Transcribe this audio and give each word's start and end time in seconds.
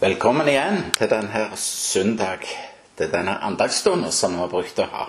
Velkommen 0.00 0.48
igjen 0.48 0.78
til 0.96 1.10
denne 1.12 1.42
søndag, 1.60 2.46
til 2.96 3.10
denne 3.12 3.34
andagsstunden 3.44 4.08
som 4.16 4.32
vi 4.32 4.38
har 4.40 4.48
brukt 4.48 4.78
å 4.80 4.86
ha. 4.88 5.02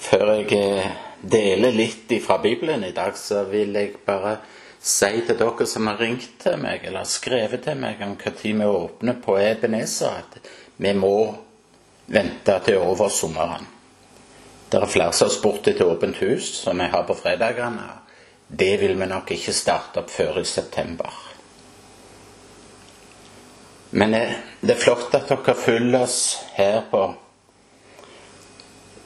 Før 0.00 0.30
jeg 0.32 0.46
eh, 0.56 0.86
deler 1.20 1.76
litt 1.76 2.14
fra 2.24 2.38
Bibelen 2.40 2.86
i 2.88 2.94
dag, 2.96 3.18
så 3.20 3.42
vil 3.50 3.76
jeg 3.76 3.98
bare 4.06 4.38
si 4.80 5.10
til 5.26 5.36
dere 5.36 5.66
som 5.68 5.90
har 5.90 6.00
ringt 6.00 6.38
til 6.40 6.56
meg, 6.62 6.86
eller 6.88 7.04
skrevet 7.04 7.66
til 7.66 7.76
meg 7.82 8.00
om 8.00 8.14
når 8.16 8.38
vi 8.40 8.68
åpner 8.70 9.18
på 9.26 9.36
Ebenezer, 9.42 10.22
at 10.24 10.48
vi 10.80 10.94
må 10.96 11.12
vente 12.08 12.56
til 12.64 12.80
over 12.80 13.12
sommeren. 13.12 13.68
Det 14.72 14.80
er 14.80 14.88
flere 14.88 15.12
som 15.12 15.28
har 15.28 15.36
spurt 15.36 15.68
etter 15.68 15.84
åpent 15.84 16.16
hus, 16.24 16.48
som 16.62 16.80
vi 16.80 16.88
har 16.88 17.04
på 17.04 17.18
fredagene. 17.20 17.90
Det 18.48 18.78
vil 18.80 18.96
vi 18.96 19.10
nok 19.12 19.36
ikke 19.36 19.52
starte 19.52 20.00
opp 20.00 20.16
før 20.16 20.40
i 20.40 20.48
september. 20.48 21.28
Men 23.90 24.14
det 24.60 24.74
er 24.74 24.78
flott 24.78 25.14
at 25.18 25.28
dere 25.30 25.54
følger 25.58 26.04
oss 26.04 26.20
her 26.54 26.84
på 26.90 27.02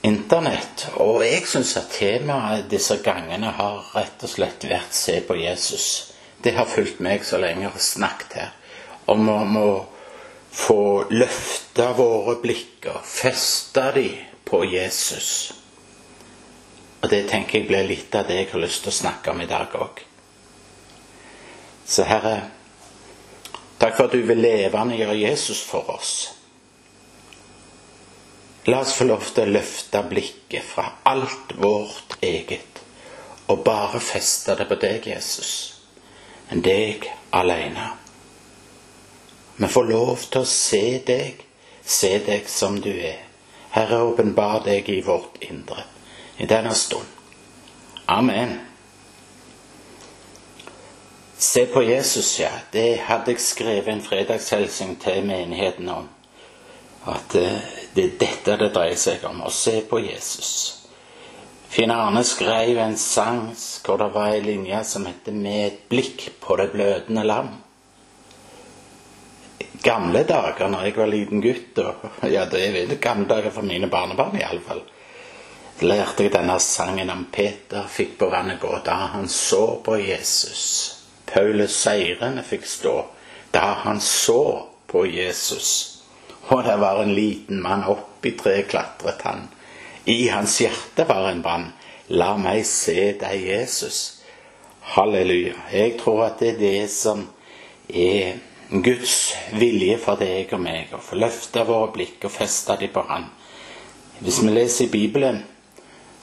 Internett. 0.04 0.90
Og 1.00 1.22
jeg 1.24 1.46
syns 1.48 1.76
at 1.80 1.94
temaet 1.96 2.68
disse 2.68 2.98
gangene 3.04 3.54
har 3.56 3.80
rett 3.94 4.26
og 4.26 4.28
slett 4.28 4.66
vært 4.68 4.92
'se 4.92 5.20
på 5.20 5.34
Jesus'. 5.34 6.12
Det 6.42 6.52
har 6.54 6.68
fulgt 6.68 7.00
meg 7.00 7.24
så 7.24 7.38
lenge 7.38 7.62
jeg 7.62 7.70
har 7.70 7.80
snakket 7.80 8.32
her 8.32 8.52
om 9.06 9.56
å 9.56 9.86
få 10.50 11.04
løfte 11.10 11.86
våre 11.96 12.36
blikker, 12.42 13.00
feste 13.04 13.92
dem 13.94 14.18
på 14.44 14.64
Jesus. 14.64 15.52
Og 17.02 17.10
det 17.10 17.28
tenker 17.28 17.58
jeg 17.58 17.68
blir 17.68 17.88
litt 17.88 18.14
av 18.14 18.26
det 18.28 18.34
jeg 18.34 18.50
har 18.52 18.60
lyst 18.60 18.84
til 18.84 18.92
å 18.92 19.00
snakke 19.00 19.30
om 19.30 19.40
i 19.40 19.46
dag 19.46 19.74
òg. 19.76 20.04
Så 21.86 22.06
Herre, 22.08 22.50
Takk 23.78 23.96
for 23.96 24.08
at 24.08 24.14
du 24.14 24.22
vil 24.26 24.40
levendegjøre 24.42 25.18
Jesus 25.18 25.60
for 25.66 25.90
oss. 25.94 26.14
La 28.66 28.80
oss 28.80 28.94
få 28.96 29.04
lov 29.04 29.26
til 29.34 29.44
å 29.44 29.54
løfte 29.58 30.00
blikket 30.08 30.64
fra 30.64 30.86
alt 31.04 31.52
vårt 31.60 32.16
eget 32.24 32.80
og 33.52 33.60
bare 33.64 34.00
feste 34.00 34.54
det 34.56 34.64
på 34.70 34.78
deg, 34.80 35.04
Jesus. 35.04 35.50
Men 36.48 36.62
deg 36.64 37.04
alene. 37.36 37.90
Vi 39.56 39.68
får 39.68 39.90
lov 39.90 40.24
til 40.30 40.40
å 40.40 40.48
se 40.48 40.84
deg, 41.06 41.44
se 41.84 42.16
deg 42.24 42.48
som 42.48 42.80
du 42.80 42.90
er. 42.90 43.20
Herre, 43.74 44.00
åpenbar 44.06 44.62
deg 44.64 44.88
i 44.88 45.02
vårt 45.04 45.42
indre 45.44 45.84
i 46.38 46.46
denne 46.46 46.72
stund. 46.74 47.06
Amen. 48.06 48.56
Se 51.44 51.66
på 51.66 51.82
Jesus, 51.82 52.40
ja. 52.40 52.50
Det 52.70 53.00
hadde 53.04 53.34
jeg 53.34 53.42
skrevet 53.44 53.88
en 53.92 54.00
fredagshelsing 54.02 54.94
til 55.02 55.26
menigheten 55.28 55.90
om. 55.92 56.06
At 57.04 57.36
eh, 57.36 57.58
det 57.92 58.04
er 58.04 58.14
dette 58.22 58.54
det 58.62 58.70
dreier 58.72 58.96
seg 58.96 59.26
om. 59.28 59.42
Å 59.44 59.52
se 59.52 59.74
på 59.90 60.00
Jesus. 60.00 60.54
Finn 61.68 61.92
Arne 61.92 62.22
skrev 62.24 62.80
en 62.80 62.96
sang 62.96 63.50
hvor 63.84 64.00
det 64.00 64.08
var 64.16 64.32
ei 64.32 64.40
linje 64.40 64.80
som 64.88 65.04
heter 65.04 65.36
'Med 65.36 65.66
et 65.66 65.84
blikk 65.88 66.30
på 66.40 66.56
det 66.56 66.70
blødende 66.72 67.26
lam'. 67.28 67.52
Gamle 69.82 70.24
dager 70.24 70.68
når 70.68 70.84
jeg 70.84 70.96
var 70.96 71.12
liten 71.12 71.44
gutt, 71.44 71.78
og 71.78 72.28
ja, 72.30 72.48
det 72.48 72.64
er 72.64 72.96
gamle 72.96 73.28
dager 73.28 73.50
for 73.50 73.62
mine 73.62 73.90
barnebarn 73.90 74.40
iallfall, 74.40 74.80
lærte 75.80 76.24
jeg 76.24 76.32
denne 76.32 76.58
sangen 76.58 77.10
om 77.10 77.26
Peter 77.32 77.84
fikk 77.84 78.18
på 78.18 78.32
vannet 78.32 78.60
gå 78.60 78.78
da 78.84 79.00
han 79.12 79.28
så 79.28 79.82
på 79.84 80.00
Jesus. 80.00 81.03
Paulus 81.26 81.76
seirende 81.84 82.44
fikk 82.46 82.66
stå 82.68 82.94
da 83.54 83.66
han 83.84 84.00
så 84.00 84.66
på 84.90 85.04
Jesus. 85.06 85.70
Og 86.48 86.64
det 86.64 86.76
var 86.80 87.02
en 87.02 87.14
liten 87.14 87.62
mann 87.62 87.84
oppi 87.88 88.34
treet 88.38 88.68
klatret 88.68 89.22
han. 89.24 89.46
I 90.04 90.28
hans 90.28 90.58
hjerte 90.60 91.06
var 91.08 91.30
en 91.30 91.42
brann. 91.42 91.70
La 92.12 92.34
meg 92.36 92.66
se 92.68 93.14
deg, 93.20 93.46
Jesus. 93.46 94.00
Halleluja. 94.94 95.54
Jeg 95.72 95.94
tror 96.02 96.26
at 96.26 96.42
det 96.42 96.50
er 96.54 96.58
det 96.60 96.90
som 96.92 97.24
er 97.88 98.36
Guds 98.68 99.32
vilje 99.56 99.96
for 100.02 100.20
deg 100.20 100.52
og 100.52 100.60
meg, 100.60 100.92
å 100.92 101.00
få 101.00 101.16
løfte 101.20 101.64
våre 101.68 101.92
blikk 101.94 102.26
og 102.28 102.32
feste 102.34 102.76
dem 102.80 102.92
på 102.92 103.04
Han. 103.08 103.30
Hvis 104.20 104.42
vi 104.42 104.52
leser 104.52 104.86
i 104.86 104.92
Bibelen, 104.92 105.42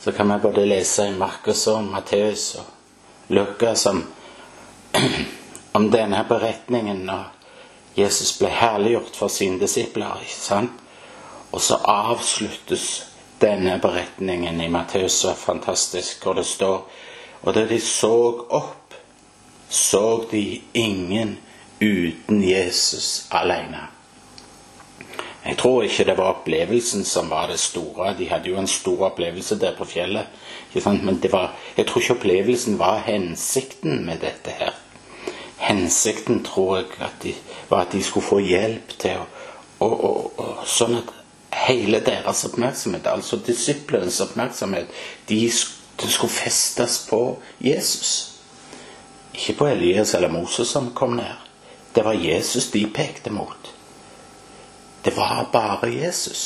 så 0.02 0.12
kan 0.12 0.30
vi 0.30 0.40
både 0.42 0.66
lese 0.66 1.08
i 1.10 1.18
Markus 1.18 1.68
og 1.72 1.84
Matteus 1.90 2.56
og 2.62 3.34
Lukas 3.34 3.86
om 3.90 4.04
om 5.78 5.92
denne 5.92 6.24
beretningen 6.30 7.06
når 7.08 7.30
Jesus 7.96 8.38
ble 8.40 8.50
herliggjort 8.56 9.16
for 9.16 9.32
sine 9.32 9.60
disipler. 9.60 10.22
ikke 10.24 10.40
sant? 10.40 10.78
Og 11.52 11.62
så 11.62 11.76
avsluttes 11.84 13.04
denne 13.42 13.80
beretningen 13.82 14.62
i 14.62 14.70
Matteus 14.72 15.22
så 15.24 15.34
fantastisk, 15.36 16.24
hvor 16.24 16.34
det 16.34 16.46
står 16.46 16.88
Og 17.42 17.56
da 17.56 17.64
de 17.66 17.80
så 17.82 18.46
opp, 18.54 18.94
så 19.70 20.28
de 20.32 20.62
ingen 20.74 21.38
uten 21.82 22.44
Jesus 22.44 23.26
alene. 23.32 23.88
Jeg 25.46 25.58
tror 25.58 25.84
ikke 25.84 26.06
det 26.06 26.18
var 26.18 26.36
opplevelsen 26.36 27.06
som 27.06 27.30
var 27.30 27.48
det 27.50 27.58
store. 27.60 28.14
De 28.18 28.30
hadde 28.30 28.50
jo 28.50 28.60
en 28.62 28.68
stor 28.68 29.08
opplevelse 29.10 29.58
der 29.60 29.74
på 29.78 29.86
fjellet. 29.86 30.28
Men 30.86 31.18
var, 31.32 31.56
jeg 31.78 31.88
tror 31.88 32.02
ikke 32.02 32.14
opplevelsen 32.14 32.78
var 32.80 33.02
hensikten 33.08 34.06
med 34.06 34.22
dette 34.22 34.54
her. 34.60 34.78
Hensikten 35.72 36.44
tror 36.44 36.82
jeg 36.82 36.98
at 37.00 37.22
de, 37.24 37.32
var 37.70 37.86
at 37.86 37.96
de 37.96 38.04
skulle 38.04 38.28
få 38.28 38.42
hjelp 38.44 38.92
til 39.00 39.24
å 39.24 39.30
og, 39.82 40.04
og, 40.04 40.40
og, 40.40 40.66
Sånn 40.68 41.00
at 41.00 41.12
hele 41.66 42.00
deres 42.06 42.46
oppmerksomhet, 42.48 43.08
altså 43.10 43.40
disiplenes 43.44 44.22
oppmerksomhet, 44.24 44.92
de, 45.30 45.40
de 45.50 46.10
skulle 46.10 46.34
festes 46.34 47.00
på 47.10 47.22
Jesus. 47.64 48.12
Ikke 49.34 49.58
på 49.60 49.70
Elias 49.72 50.14
eller 50.18 50.32
Moses 50.32 50.72
som 50.72 50.92
kom 50.96 51.18
ned. 51.20 51.48
Det 51.96 52.06
var 52.06 52.16
Jesus 52.16 52.70
de 52.72 52.86
pekte 52.94 53.34
mot. 53.34 53.72
Det 55.04 55.16
var 55.18 55.50
bare 55.52 55.90
Jesus. 55.92 56.44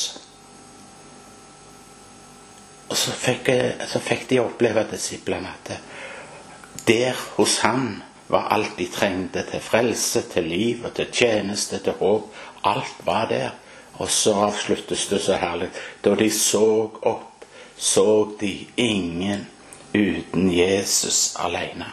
Og 2.88 2.98
så 2.98 3.12
fikk, 3.12 3.52
så 3.90 4.00
fikk 4.02 4.28
de 4.30 4.42
oppleve, 4.42 4.88
disiplene, 4.90 5.52
at 5.52 6.86
der 6.88 7.18
hos 7.36 7.60
han 7.66 7.98
var 8.28 8.50
alt 8.54 8.78
de 8.78 8.88
trengte 8.90 9.44
til 9.52 9.62
frelse, 9.62 10.22
til 10.34 10.44
liv 10.50 10.86
og 10.86 10.94
til 10.98 11.12
tjeneste, 11.12 11.80
til 11.80 11.94
håp. 12.00 12.32
Alt 12.64 13.06
var 13.06 13.28
der. 13.30 13.50
Og 13.94 14.10
så 14.12 14.34
avsluttes 14.34 15.08
det 15.08 15.22
så 15.22 15.38
herlig. 15.40 15.70
Da 16.04 16.16
de 16.16 16.30
så 16.32 16.90
opp, 17.02 17.46
så 17.78 18.32
de 18.40 18.68
ingen 18.78 19.48
uten 19.94 20.52
Jesus 20.52 21.36
alene. 21.40 21.88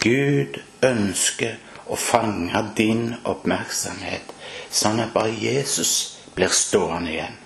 Gud 0.00 0.60
ønsker 0.84 1.58
å 1.86 1.96
fange 1.96 2.62
din 2.76 3.14
oppmerksomhet, 3.24 4.32
sånn 4.70 5.00
at 5.04 5.12
bare 5.14 5.34
Jesus 5.40 5.92
blir 6.34 6.52
stående 6.52 7.12
igjen. 7.12 7.36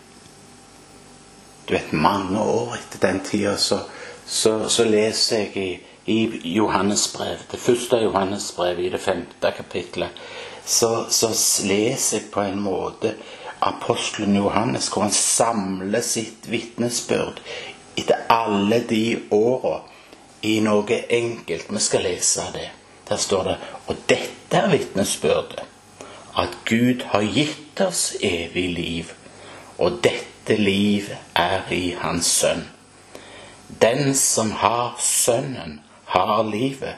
Du 1.67 1.75
vet, 1.77 1.93
mange 1.93 2.41
år 2.41 2.77
etter 2.79 3.03
den 3.05 3.21
tida 3.27 3.57
så, 3.59 3.85
så, 4.27 4.69
så 4.69 4.87
leser 4.89 5.45
jeg 5.45 5.57
i 5.57 5.71
i 6.11 6.55
Johannesbrev, 6.57 7.45
det 7.51 7.61
første 7.61 7.97
Johannesbrevet 8.03 8.85
i 8.85 8.93
det 8.93 9.01
femte 9.01 9.53
kapitlet, 9.57 10.23
så, 10.65 11.07
så 11.11 11.31
leser 11.67 12.19
jeg 12.19 12.31
på 12.33 12.43
en 12.47 12.61
måte 12.63 13.15
apostelen 13.61 14.37
Johannes, 14.37 14.89
hvor 14.89 15.03
han 15.03 15.15
samler 15.15 16.05
sitt 16.05 16.49
vitnesbyrd 16.51 17.41
etter 17.99 18.27
alle 18.33 18.81
de 18.89 19.05
åra 19.31 19.81
i 20.43 20.61
noe 20.65 21.03
enkelt. 21.09 21.69
Vi 21.69 21.83
skal 21.85 22.07
lese 22.07 22.47
det. 22.55 22.71
Der 23.09 23.17
står 23.17 23.45
det 23.45 23.57
Og 23.87 23.97
dette 24.09 24.57
er 24.57 24.71
vitnesbyrdet. 24.71 25.63
At 26.39 26.57
Gud 26.65 27.03
har 27.11 27.23
gitt 27.23 27.81
oss 27.81 28.15
evig 28.23 28.69
liv. 28.75 29.13
Og 29.79 29.99
dette 30.05 30.57
liv 30.57 31.11
er 31.35 31.73
i 31.75 31.95
Hans 31.99 32.27
Sønn. 32.41 32.65
Den 33.83 34.15
som 34.15 34.51
har 34.51 34.97
Sønnen, 34.99 35.81
har 36.11 36.43
livet. 36.43 36.95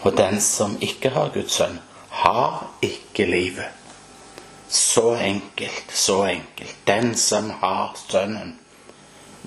Og 0.00 0.16
den 0.16 0.40
som 0.40 0.76
ikke 0.80 1.10
har 1.10 1.32
Guds 1.34 1.56
sønn, 1.56 1.80
har 2.08 2.66
ikke 2.82 3.26
livet. 3.26 3.72
Så 4.68 5.14
enkelt, 5.14 5.92
så 5.92 6.24
enkelt. 6.24 6.76
Den 6.86 7.14
som 7.14 7.50
har 7.50 7.96
Sønnen. 8.08 8.58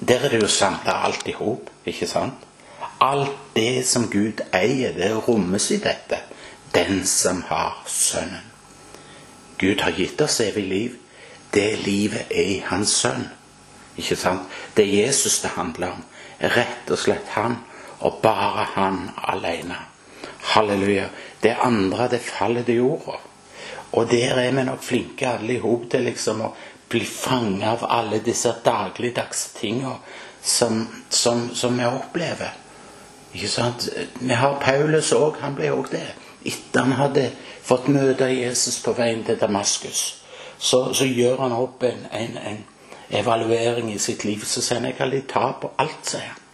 Der 0.08 0.20
er 0.20 0.30
det 0.30 0.42
jo 0.42 0.48
samla 0.48 1.06
alt 1.06 1.28
i 1.28 1.32
hop, 1.32 1.70
ikke 1.86 2.08
sant? 2.08 2.34
Alt 3.02 3.36
det 3.56 3.86
som 3.88 4.10
Gud 4.12 4.42
eier, 4.54 4.94
det 4.96 5.12
rommes 5.28 5.72
i 5.72 5.78
dette. 5.78 6.22
Den 6.76 7.06
som 7.06 7.44
har 7.48 7.84
Sønnen. 7.86 8.46
Gud 9.58 9.82
har 9.82 9.92
gitt 9.92 10.22
oss 10.22 10.40
evig 10.40 10.66
liv. 10.68 10.96
Det 11.54 11.80
livet 11.86 12.32
er 12.32 12.46
i 12.56 12.64
Hans 12.66 12.90
Sønn. 12.90 13.28
Ikke 13.98 14.16
sant? 14.16 14.48
Det 14.78 14.86
er 14.86 15.06
Jesus 15.06 15.42
det 15.42 15.50
handler 15.50 15.92
om. 15.92 16.04
Rett 16.40 16.92
og 16.92 16.98
slett 16.98 17.28
Han 17.36 17.58
og 18.00 18.20
bare 18.24 18.68
han 18.76 19.10
alene. 19.28 19.78
Halleluja. 20.54 21.10
Det 21.44 21.56
andre, 21.62 22.08
det 22.12 22.22
faller 22.22 22.64
til 22.64 22.76
jorda. 22.76 23.20
Og 23.92 24.12
der 24.12 24.40
er 24.40 24.52
vi 24.52 24.64
nok 24.64 24.84
flinke 24.84 25.28
alle 25.28 25.54
i 25.54 25.60
hop 25.60 25.90
til 25.92 26.06
liksom 26.06 26.42
å 26.46 26.54
bli 26.90 27.06
fanget 27.06 27.68
av 27.70 27.86
alle 27.90 28.20
disse 28.26 28.54
dagligdagse 28.66 29.54
tingene 29.60 29.98
som, 30.42 30.88
som, 31.10 31.50
som, 31.56 31.78
vi 31.78 31.86
opplever. 31.86 32.54
Ikke 33.34 33.50
sant? 33.50 33.90
Vi 34.20 34.34
har 34.34 34.60
Paulus 34.62 35.12
òg. 35.14 35.38
Han 35.42 35.58
ble 35.58 35.72
òg 35.74 35.92
det. 35.92 36.06
Etter 36.46 36.86
han 36.86 36.98
hadde 36.98 37.30
fått 37.66 37.90
møte 37.92 38.30
Jesus 38.32 38.80
på 38.82 38.96
veien 38.98 39.24
til 39.28 39.38
Damaskus, 39.38 40.04
så, 40.58 40.94
så 40.94 41.06
gjør 41.06 41.44
han 41.44 41.54
opp 41.54 41.84
en, 41.84 42.06
en, 42.12 42.38
en, 42.38 42.62
evaluering 43.10 43.90
i 43.94 44.00
sitt 44.00 44.24
liv. 44.26 44.46
Så 44.46 44.62
sier 44.62 44.80
han 44.80 44.90
jeg 44.90 45.00
har 45.00 45.10
litt 45.10 45.30
tap 45.32 45.62
på 45.64 45.72
alt, 45.82 46.02
sier 46.06 46.30
han. 46.30 46.49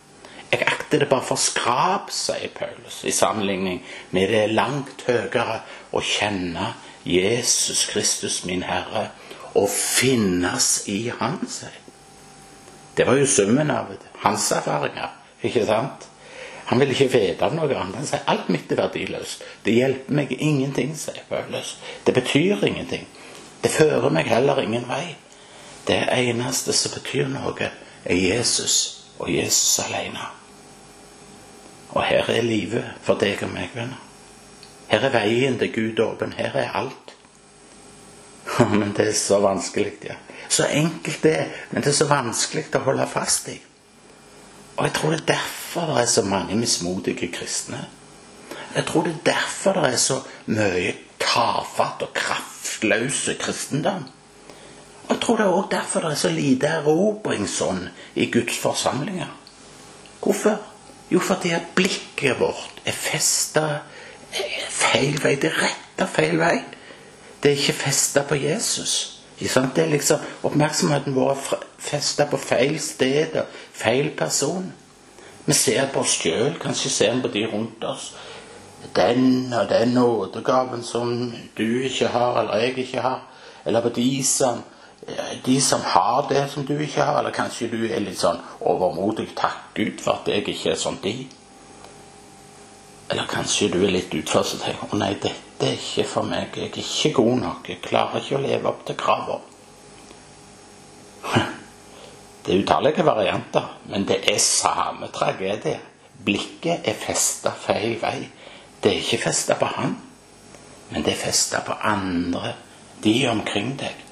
Jeg 0.86 1.00
akter 1.00 1.00
det 1.00 1.10
bare 1.10 1.26
for 1.26 1.42
skrap, 1.42 2.12
sier 2.14 2.52
Paulus, 2.54 3.00
i 3.04 3.12
sammenligning 3.12 3.80
med 4.14 4.30
det 4.30 4.52
langt 4.54 5.02
høyere 5.08 5.64
å 5.90 6.02
kjenne 6.06 6.76
Jesus 7.10 7.88
Kristus, 7.90 8.44
min 8.46 8.62
Herre, 8.62 9.08
og 9.58 9.66
finnes 9.70 10.84
i 10.86 11.10
Han, 11.20 11.40
sier 11.50 11.82
Det 12.98 13.08
var 13.08 13.18
jo 13.18 13.26
summen 13.26 13.72
av 13.72 13.90
hans 14.22 14.52
erfaringer, 14.52 15.10
ikke 15.42 15.66
sant? 15.66 16.06
Han 16.70 16.80
vil 16.80 16.94
ikke 16.94 17.10
vite 17.18 17.50
av 17.50 17.58
noe 17.58 17.74
annet. 17.74 17.98
Han 17.98 18.06
sier 18.06 18.30
alt 18.30 18.54
mitt 18.54 18.70
er 18.72 18.84
verdiløst. 18.84 19.42
Det 19.66 19.74
hjelper 19.74 20.22
meg 20.22 20.38
ingenting, 20.38 20.94
sier 20.96 21.26
Paulus. 21.30 21.76
Det 22.06 22.14
betyr 22.14 22.62
ingenting. 22.62 23.10
Det 23.62 23.74
fører 23.74 24.14
meg 24.14 24.30
heller 24.30 24.62
ingen 24.62 24.86
vei. 24.86 25.18
Det 25.90 26.04
eneste 26.14 26.78
som 26.78 26.94
betyr 26.94 27.28
noe, 27.34 27.74
er 28.06 28.18
Jesus 28.22 28.80
og 29.18 29.34
Jesus 29.34 29.80
alene. 29.90 30.45
Og 31.96 32.04
her 32.04 32.30
er 32.30 32.44
livet 32.44 32.86
for 33.04 33.20
deg 33.20 33.40
og 33.46 33.54
meg, 33.56 33.72
venner. 33.76 34.02
Her 34.92 35.08
er 35.08 35.14
veien 35.16 35.58
til 35.60 35.72
Gud 35.74 36.02
åpen. 36.04 36.36
Her 36.36 36.56
er 36.60 36.76
alt. 36.76 37.16
Men 38.80 38.94
det 38.98 39.08
er 39.08 39.18
så 39.18 39.40
vanskelig, 39.40 39.94
ja. 40.04 40.20
Så 40.50 40.68
enkelt 40.70 41.24
det 41.24 41.32
er, 41.34 41.48
men 41.72 41.82
det 41.82 41.90
er 41.90 41.96
så 41.98 42.06
vanskelig 42.06 42.68
å 42.78 42.84
holde 42.86 43.08
fast 43.10 43.48
i. 43.50 43.56
Og 44.76 44.84
jeg 44.86 44.94
tror 44.94 45.16
det 45.16 45.22
er 45.24 45.32
derfor 45.32 45.90
det 45.90 46.04
er 46.04 46.12
så 46.12 46.22
mange 46.22 46.56
mismodige 46.60 47.32
kristne. 47.34 47.80
Jeg 48.76 48.86
tror 48.86 49.08
det 49.08 49.16
er 49.16 49.24
derfor 49.32 49.80
det 49.80 49.90
er 49.90 49.98
så 50.04 50.20
mye 50.46 50.94
tafatt 51.20 52.06
og 52.06 52.14
kraftløse 52.14 53.34
kristendom. 53.42 54.06
Og 55.08 55.12
jeg 55.16 55.22
tror 55.26 55.42
det 55.42 55.48
er 55.48 55.58
også 55.58 55.72
derfor 55.72 56.06
det 56.06 56.12
er 56.12 56.22
så 56.22 56.34
lite 56.38 56.68
erobringsånd 56.68 57.88
i 58.16 58.30
Guds 58.32 58.62
forsamlinger. 58.62 59.34
Hvorfor? 60.22 60.62
Jo, 61.12 61.20
fordi 61.20 61.52
at 61.54 61.74
blikket 61.76 62.40
vårt 62.40 62.82
er 62.86 62.92
festa 62.92 63.66
feil 64.70 65.20
vei. 65.24 65.36
Det 65.36 65.52
er 65.52 65.60
retta 65.62 66.08
feil 66.10 66.40
vei. 66.40 66.56
Det 67.44 67.52
er 67.52 67.60
ikke 67.60 67.78
festa 67.86 68.24
på 68.26 68.36
Jesus. 68.42 69.22
Det 69.40 69.78
er 69.78 69.92
liksom 69.92 70.20
Oppmerksomheten 70.44 71.16
vår 71.16 71.32
er 71.32 71.64
festa 71.78 72.26
på 72.26 72.38
feil 72.40 72.80
sted 72.80 73.36
og 73.36 73.46
feil 73.74 74.10
person. 74.18 74.72
Vi 75.46 75.54
ser 75.54 75.92
på 75.94 76.02
oss 76.02 76.16
sjøl, 76.22 76.56
kanskje 76.62 76.90
ser 76.90 77.16
vi 77.16 77.22
på 77.22 77.34
de 77.34 77.44
rundt 77.52 77.84
oss. 77.84 78.14
Den 78.96 79.54
og 79.54 79.70
den 79.70 79.94
nådegaven 79.94 80.84
som 80.84 81.34
du 81.58 81.82
ikke 81.84 82.08
har, 82.08 82.40
eller 82.42 82.64
jeg 82.64 82.78
ikke 82.78 83.02
har. 83.02 83.22
Eller 83.66 83.82
på 83.82 83.90
de 83.90 84.24
som, 84.24 84.64
de 85.46 85.62
som 85.62 85.82
har 85.84 86.26
det 86.30 86.48
som 86.50 86.66
du 86.66 86.74
ikke 86.80 87.04
har. 87.04 87.20
Eller 87.20 87.32
kanskje 87.32 87.70
du 87.72 87.80
er 87.88 88.04
litt 88.04 88.20
sånn 88.20 88.42
overmodig. 88.60 89.30
Takk 89.38 89.76
Gud 89.78 90.02
for 90.02 90.20
at 90.20 90.30
jeg 90.32 90.46
ikke 90.48 90.72
er 90.74 90.80
som 90.80 90.98
de. 91.04 91.16
Eller 93.10 93.28
kanskje 93.30 93.70
du 93.74 93.84
er 93.86 93.94
litt 93.94 94.14
utført 94.18 94.56
og 94.56 94.64
tenker 94.64 94.94
å 94.94 94.98
nei, 94.98 95.14
dette 95.22 95.68
er 95.68 95.78
ikke 95.78 96.08
for 96.10 96.26
meg. 96.30 96.56
Jeg 96.58 96.72
er 96.72 96.80
ikke 96.82 97.14
god 97.20 97.36
nok. 97.44 97.70
Jeg 97.70 97.84
klarer 97.86 98.24
ikke 98.24 98.40
å 98.40 98.46
leve 98.46 98.72
opp 98.72 98.82
til 98.88 98.98
kravene. 99.00 99.54
Det 102.46 102.54
er 102.54 102.62
utallige 102.62 103.02
varianter, 103.02 103.72
men 103.90 104.04
det 104.06 104.20
er 104.30 104.36
samme 104.38 105.08
tragedie. 105.10 105.80
Blikket 106.28 106.86
er 106.86 106.94
festa 106.94 107.50
feil 107.58 107.96
vei. 107.98 108.20
Det 108.84 108.92
er 108.92 109.00
ikke 109.00 109.18
festa 109.24 109.58
på 109.58 109.66
han, 109.66 109.96
men 110.92 111.02
det 111.08 111.16
er 111.16 111.24
festa 111.24 111.64
på 111.66 111.74
andre, 111.82 112.52
de 113.02 113.16
omkring 113.32 113.74
deg. 113.82 114.05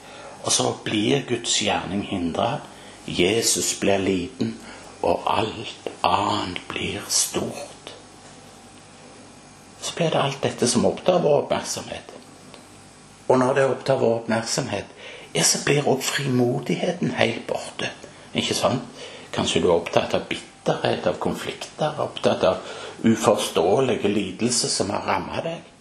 Og 0.44 0.52
så 0.52 0.70
blir 0.84 1.24
Guds 1.28 1.56
gjerning 1.64 2.04
hindra. 2.08 2.60
Jesus 3.08 3.74
blir 3.80 3.98
liten, 3.98 4.58
og 5.02 5.24
alt 5.28 5.92
annet 6.04 6.62
blir 6.68 7.04
stort 7.12 7.74
så 9.84 9.96
blir 9.96 10.10
det 10.10 10.22
alt 10.22 10.42
dette 10.42 10.68
som 10.68 10.86
opptar 10.86 11.20
vår 11.20 11.42
oppmerksomhet. 11.42 12.14
Og 13.28 13.40
når 13.40 13.54
det 13.54 13.66
opptar 13.68 14.00
vår 14.00 14.16
oppmerksomhet, 14.22 14.94
ja, 15.34 15.44
så 15.44 15.60
blir 15.66 15.88
òg 15.90 16.00
frimodigheten 16.04 17.12
helt 17.18 17.44
borte. 17.50 17.90
Ikke 18.34 18.56
sant? 18.56 19.04
Kanskje 19.34 19.60
du 19.60 19.68
er 19.68 19.76
opptatt 19.76 20.16
av 20.16 20.24
bitterhet, 20.30 21.08
av 21.10 21.20
konflikter, 21.20 22.00
opptatt 22.00 22.46
av 22.48 22.64
uforståelige 23.04 24.08
lidelser 24.08 24.72
som 24.72 24.94
har 24.94 25.04
rammet 25.10 25.44
deg. 25.50 25.73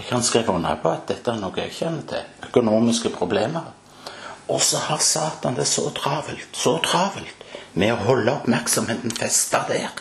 Jeg 0.00 0.08
kan 0.08 0.22
skrive 0.24 0.54
under 0.56 0.78
på 0.80 0.88
at 0.96 1.10
dette 1.10 1.28
er 1.28 1.40
noe 1.42 1.60
jeg 1.60 1.74
kjenner 1.76 2.06
til. 2.08 2.28
Økonomiske 2.48 3.12
problemer. 3.12 3.66
Og 4.48 4.62
så 4.64 4.80
har 4.80 5.02
Satan 5.04 5.58
det 5.58 5.66
så 5.68 5.90
travelt, 5.94 6.56
så 6.56 6.78
travelt, 6.82 7.44
med 7.74 7.92
å 7.92 8.00
holde 8.08 8.32
oppmerksomheten 8.40 9.12
festa 9.14 9.60
der. 9.68 9.92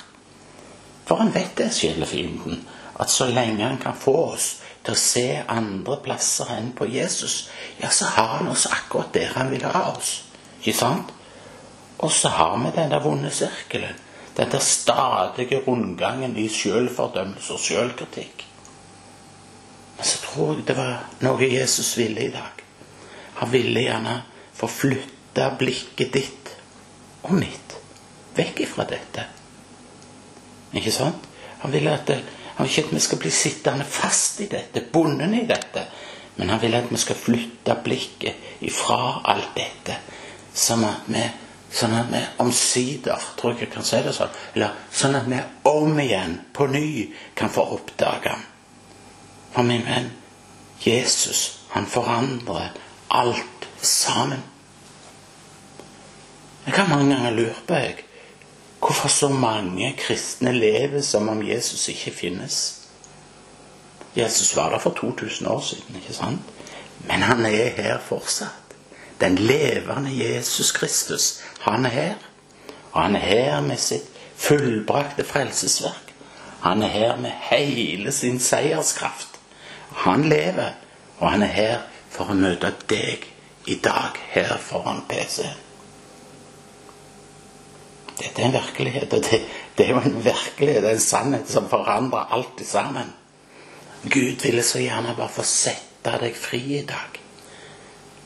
For 1.06 1.20
han 1.20 1.34
vet 1.36 1.52
det, 1.60 1.68
sjelefienden, 1.76 2.64
at 2.96 3.12
så 3.12 3.28
lenge 3.28 3.68
han 3.68 3.78
kan 3.84 3.98
få 3.98 4.16
oss 4.32 4.48
til 4.86 4.96
å 4.96 5.04
se 5.04 5.28
andre 5.52 6.00
plasser 6.08 6.56
enn 6.56 6.72
på 6.80 6.88
Jesus, 6.90 7.50
ja, 7.78 7.92
så 7.92 8.08
har 8.16 8.38
han 8.40 8.50
oss 8.56 8.70
akkurat 8.72 9.12
der 9.14 9.36
han 9.36 9.52
vil 9.52 9.68
ha 9.68 9.84
oss. 9.92 10.16
Ikke 10.62 10.78
sant? 10.80 11.14
Og 12.00 12.12
så 12.16 12.32
har 12.32 12.56
vi 12.64 12.72
den 12.80 12.96
der 12.96 13.04
vonde 13.04 13.30
sirkelen. 13.36 14.06
Den 14.38 14.52
der 14.52 14.64
stadige 14.64 15.60
rundgangen 15.68 16.38
i 16.40 16.48
sjølfordømmelse 16.48 17.54
og 17.54 17.60
sjølkritikk. 17.60 18.49
Men 20.00 20.08
så 20.08 20.22
tror 20.24 20.54
jeg 20.56 20.68
det 20.70 20.78
var 20.80 21.10
noe 21.28 21.52
Jesus 21.52 21.92
ville 22.00 22.24
i 22.24 22.32
dag. 22.34 22.64
Han 23.44 23.52
ville 23.52 23.84
gjerne 23.84 24.22
få 24.56 24.72
flytte 24.72 25.52
blikket 25.60 26.16
ditt 26.16 26.56
og 27.28 27.36
mitt 27.36 27.76
vekk 28.40 28.64
ifra 28.64 28.88
dette 28.88 29.28
ikke 30.78 30.92
sant? 30.92 31.28
Han 31.60 31.72
vil, 31.72 31.88
at, 31.88 32.12
han 32.56 32.68
ikke 32.68 32.86
at 32.86 32.94
vi 32.94 33.02
skal 33.04 33.22
bli 33.22 33.32
sittende 33.34 33.86
fast 33.86 34.42
i 34.42 34.48
dette, 34.52 34.86
bundet 34.94 35.34
i 35.36 35.46
dette. 35.50 35.86
Men 36.36 36.54
han 36.54 36.62
vil 36.62 36.78
at 36.78 36.92
vi 36.92 36.98
skal 36.98 37.18
flytte 37.20 37.76
blikket 37.84 38.64
ifra 38.64 39.20
alt 39.28 39.56
dette. 39.58 39.98
Sånn 40.54 40.86
at 40.88 41.10
vi, 41.12 41.24
sånn 41.74 41.96
at 41.98 42.14
vi 42.14 42.22
omsider, 42.44 43.26
tror 43.38 43.56
jeg 43.56 43.68
jeg 43.68 43.74
kan 43.74 43.88
si 43.88 44.00
det 44.06 44.14
sånn, 44.16 44.38
eller 44.54 44.78
sånn 44.92 45.18
at 45.20 45.28
vi 45.30 45.42
om 45.70 46.00
igjen, 46.00 46.40
på 46.54 46.70
ny, 46.72 47.10
kan 47.36 47.52
få 47.52 47.66
oppdage 47.76 48.32
ham. 48.32 48.46
For 49.60 49.64
min 49.68 49.82
venn, 49.84 50.12
Jesus, 50.86 51.60
han 51.70 51.84
forandrer 51.86 52.70
alt 53.12 53.66
sammen. 53.82 54.40
Jeg 56.66 56.74
har 56.74 56.88
mange 56.88 57.16
ganger 57.16 57.32
lurt 57.32 57.64
på, 57.68 57.74
jeg, 57.74 57.96
Hvorfor 58.80 59.10
så 59.10 59.30
mange 59.30 59.96
kristne 60.00 60.54
lever 60.56 61.02
som 61.02 61.28
om 61.30 61.42
Jesus 61.48 61.88
ikke 61.92 62.12
finnes? 62.12 62.88
Jesus 64.16 64.56
var 64.56 64.70
der 64.70 64.80
for 64.80 64.96
2000 65.00 65.48
år 65.48 65.60
siden, 65.62 65.96
ikke 65.96 66.14
sant? 66.14 66.40
Men 67.08 67.22
han 67.22 67.46
er 67.46 67.70
her 67.82 68.00
fortsatt. 68.00 68.78
Den 69.22 69.36
levende 69.36 70.16
Jesus 70.16 70.72
Kristus, 70.72 71.42
han 71.60 71.86
er 71.86 71.90
her. 71.90 72.16
Og 72.92 73.02
han 73.02 73.16
er 73.16 73.20
her 73.20 73.62
med 73.62 73.78
sitt 73.78 74.08
fullbrakte 74.36 75.24
frelsesverk. 75.24 76.16
Han 76.62 76.84
er 76.84 76.88
her 76.88 77.16
med 77.16 77.32
hele 77.52 78.12
sin 78.12 78.40
seierskraft. 78.40 79.39
Han 80.06 80.24
lever, 80.30 80.76
og 81.20 81.32
han 81.32 81.44
er 81.44 81.56
her 81.56 81.80
for 82.10 82.32
å 82.32 82.38
møte 82.38 82.72
deg 82.90 83.26
i 83.70 83.76
dag 83.84 84.16
her 84.34 84.56
foran 84.64 85.04
PC-en. 85.10 85.66
Dette 88.20 88.42
er 88.42 88.50
en 88.50 88.56
virkelighet, 88.56 89.14
og 89.16 89.24
det, 89.24 89.40
det 89.78 89.86
er 89.86 89.94
jo 89.94 90.02
en 90.04 90.20
virkelighet, 90.24 90.88
en 90.90 91.04
sannhet 91.04 91.52
som 91.52 91.70
forandrer 91.72 92.34
alt 92.36 92.64
sammen. 92.68 93.14
Gud 94.04 94.44
ville 94.44 94.64
så 94.64 94.82
gjerne 94.84 95.16
bare 95.16 95.32
få 95.32 95.46
sette 95.48 96.16
deg 96.20 96.36
fri 96.36 96.62
i 96.80 96.84
dag. 96.88 97.20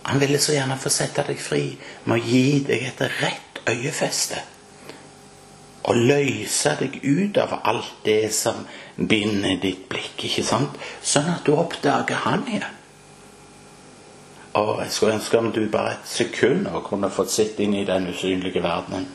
Han 0.10 0.20
ville 0.22 0.40
så 0.42 0.56
gjerne 0.56 0.78
få 0.82 0.92
sette 0.94 1.26
deg 1.28 1.40
fri 1.42 1.64
med 2.06 2.18
å 2.18 2.26
gi 2.26 2.48
deg 2.68 2.90
et 2.90 3.06
rett 3.22 3.62
øyefeste. 3.70 4.42
Og 5.84 6.00
løse 6.00 6.78
deg 6.80 7.02
ut 7.04 7.38
av 7.44 7.58
alt 7.64 7.92
det 8.06 8.32
som 8.36 8.64
binder 8.96 9.58
ditt 9.60 9.90
blikk, 9.92 10.16
ikke 10.30 10.46
sant? 10.48 10.78
Sånn 11.04 11.28
at 11.34 11.44
du 11.46 11.56
oppdager 11.58 12.24
Han 12.24 12.48
igjen. 12.48 12.80
Og 14.54 14.84
jeg 14.84 14.92
skulle 14.94 15.18
ønske 15.18 15.38
om 15.38 15.50
du 15.52 15.64
bare 15.72 15.96
et 15.96 16.10
sekund 16.10 16.68
og 16.70 16.86
kunne 16.86 17.10
fått 17.10 17.34
sitte 17.34 17.64
inn 17.66 17.74
i 17.74 17.88
den 17.90 18.06
usynlige 18.12 18.62
verdenen. 18.64 19.08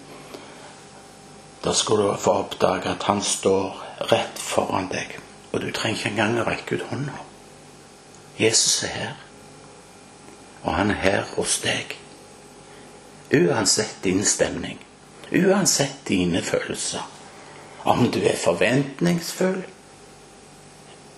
Da 1.64 1.72
skulle 1.72 2.10
du 2.10 2.18
få 2.18 2.32
oppdage 2.42 2.90
at 2.90 3.06
han 3.06 3.22
står 3.22 3.78
rett 4.10 4.38
foran 4.38 4.90
deg, 4.90 5.14
og 5.52 5.62
du 5.62 5.70
trenger 5.70 5.98
ikke 5.98 6.10
engang 6.10 6.40
å 6.42 6.46
rekke 6.46 6.78
ut 6.78 6.84
hånda. 6.90 7.14
Jesus 8.38 8.82
er 8.86 8.94
her. 8.94 9.14
Og 10.62 10.74
han 10.74 10.90
er 10.90 11.00
her 11.02 11.24
hos 11.36 11.58
deg. 11.62 11.94
Uansett 13.34 13.98
din 14.04 14.24
stemning, 14.24 14.78
uansett 15.32 16.04
dine 16.08 16.42
følelser. 16.42 17.02
Om 17.88 18.10
du 18.10 18.20
er 18.20 18.36
forventningsfull 18.36 19.62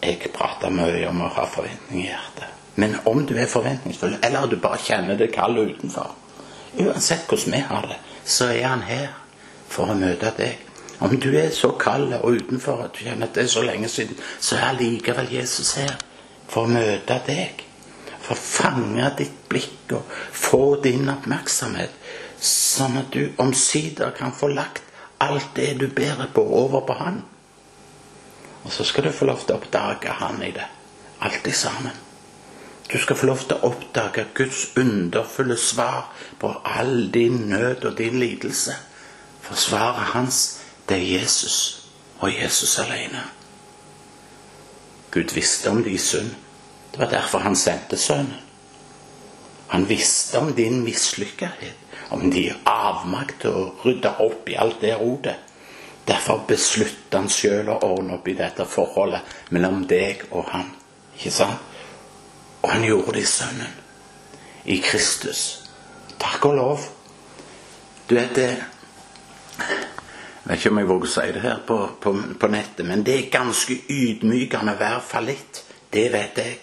Jeg 0.00 0.31
prater 0.33 0.73
mye 0.73 1.09
om 1.11 1.19
å 1.21 1.29
ha 1.35 1.43
forventning 1.45 2.05
i 2.05 2.07
hjertet. 2.07 2.61
Men 2.81 2.95
om 3.05 3.26
du 3.26 3.35
er 3.37 3.50
forventningsfull, 3.50 4.14
eller 4.25 4.47
du 4.49 4.57
bare 4.57 4.79
kjenner 4.81 5.19
det 5.19 5.29
kalde 5.35 5.67
utenfor 5.69 6.14
Uansett 6.81 7.26
hvordan 7.29 7.52
vi 7.52 7.61
har 7.67 7.88
det, 7.90 7.99
så 8.25 8.47
er 8.55 8.64
han 8.64 8.85
her 8.87 9.09
for 9.69 9.90
å 9.90 9.97
møte 9.99 10.31
deg. 10.38 10.61
Om 11.00 11.17
du 11.21 11.31
er 11.37 11.50
så 11.57 11.73
kald 11.81 12.12
og 12.21 12.37
utenfor 12.37 12.85
at 12.85 12.95
du 12.95 13.02
kjenner 13.05 13.26
at 13.26 13.35
det 13.35 13.47
er 13.47 13.52
så 13.52 13.64
lenge 13.67 13.88
siden, 13.88 14.17
så 14.40 14.57
er 14.57 14.69
allikevel 14.71 15.33
Jesus 15.33 15.75
her 15.81 15.97
for 16.49 16.69
å 16.69 16.73
møte 16.73 17.17
deg. 17.26 17.64
For 18.21 18.37
å 18.37 18.40
fange 18.40 19.09
ditt 19.19 19.38
blikk 19.50 19.95
og 19.97 20.12
få 20.37 20.76
din 20.85 21.09
oppmerksomhet, 21.11 21.95
sånn 22.40 22.97
at 23.00 23.12
du 23.12 23.32
omsider 23.42 24.14
kan 24.16 24.32
få 24.32 24.49
lagt 24.52 24.82
alt 25.20 25.52
det 25.54 25.75
du 25.80 25.88
bærer 25.88 26.30
på, 26.35 26.42
over 26.42 26.80
på 26.88 26.97
Han. 27.00 27.23
Og 28.64 28.73
så 28.73 28.85
skal 28.85 29.04
du 29.04 29.12
få 29.12 29.28
lov 29.28 29.44
til 29.44 29.54
å 29.54 29.61
oppdage 29.61 30.14
Han 30.20 30.42
i 30.42 30.52
det. 30.56 30.66
Alltid 31.20 31.54
sammen. 31.54 31.97
Du 32.92 32.99
skal 32.99 33.16
få 33.16 33.26
lov 33.26 33.44
til 33.44 33.56
å 33.56 33.70
oppdage 33.70 34.26
Guds 34.35 34.64
underfulle 34.76 35.56
svar 35.56 36.09
på 36.40 36.50
all 36.64 37.11
din 37.14 37.44
nød 37.52 37.85
og 37.85 37.99
din 37.99 38.18
lidelse. 38.18 38.75
For 39.40 39.54
svaret 39.54 40.14
hans 40.14 40.61
det 40.88 40.97
er 40.97 41.20
Jesus 41.20 41.87
og 42.18 42.32
Jesus 42.35 42.78
alene. 42.78 43.23
Gud 45.11 45.35
visste 45.35 45.70
om 45.70 45.82
din 45.85 45.99
synd. 45.99 46.35
Det 46.90 46.99
var 46.99 47.11
derfor 47.11 47.38
han 47.38 47.56
sendte 47.56 47.97
Sønnen. 47.97 48.50
Han 49.71 49.87
visste 49.87 50.39
om 50.39 50.53
din 50.55 50.83
mislykkethet, 50.85 51.77
om 52.11 52.31
din 52.31 52.57
avmakt 52.67 53.45
til 53.45 53.55
å 53.55 53.67
rydde 53.85 54.17
opp 54.25 54.49
i 54.50 54.57
alt 54.59 54.81
det 54.83 54.97
rotet. 54.99 55.47
Derfor 56.09 56.43
besluttet 56.49 57.15
han 57.15 57.29
sjøl 57.31 57.71
å 57.71 57.79
ordne 57.87 58.17
opp 58.17 58.27
i 58.27 58.35
dette 58.35 58.67
forholdet 58.67 59.50
mellom 59.55 59.85
deg 59.87 60.25
og 60.31 60.49
han. 60.50 60.73
Ikke 61.15 61.35
sant? 61.35 61.69
Og 62.61 62.73
han 62.73 62.85
gjorde 62.85 63.15
det 63.15 63.23
i 63.23 63.31
Sønnen. 63.31 63.79
I 64.65 64.81
Kristus. 64.85 65.45
Takk 66.19 66.50
og 66.50 66.59
lov. 66.59 66.91
Du 68.09 68.17
vet 68.19 68.35
det 68.37 68.50
jeg 70.41 70.57
vet 70.57 70.65
ikke 70.65 70.71
om 70.73 70.79
jeg 70.81 70.89
våger 70.89 71.07
å 71.07 71.11
si 71.12 71.25
det 71.37 71.41
her 71.45 71.59
på, 71.69 71.77
på, 72.03 72.12
på, 72.41 72.49
nettet, 72.50 72.87
men 72.89 73.05
det 73.07 73.12
er 73.15 73.27
ganske 73.31 73.77
ydmykende 73.93 74.73
å 74.75 74.81
være 74.81 75.03
fallitt. 75.05 75.61
Det 75.93 76.07
vet 76.11 76.39
jeg. 76.41 76.57